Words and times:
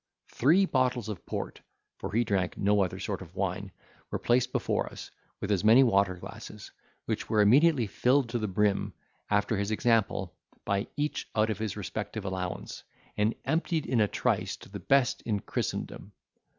Three 0.33 0.65
bottles 0.65 1.09
of 1.09 1.23
port 1.27 1.61
(for 1.99 2.11
he 2.11 2.23
drank 2.23 2.57
no 2.57 2.81
other 2.81 2.97
sort 2.97 3.21
of 3.21 3.35
wine) 3.35 3.71
were 4.09 4.17
placed 4.17 4.51
before 4.51 4.87
us, 4.87 5.11
with 5.39 5.51
as 5.51 5.63
many 5.63 5.83
water 5.83 6.15
glasses, 6.15 6.71
which 7.05 7.29
were 7.29 7.39
immediately 7.39 7.85
filled 7.85 8.27
to 8.29 8.39
the 8.39 8.47
brim, 8.47 8.93
after 9.29 9.55
his 9.57 9.69
example, 9.69 10.35
by 10.65 10.87
each 10.97 11.29
out 11.35 11.51
of 11.51 11.59
his 11.59 11.77
respective 11.77 12.25
allowance, 12.25 12.81
and 13.15 13.35
emptied 13.45 13.85
in 13.85 14.01
a 14.01 14.07
trice 14.07 14.57
to 14.57 14.69
the 14.69 14.79
best 14.79 15.21
in 15.21 15.39
Christendom. 15.39 16.13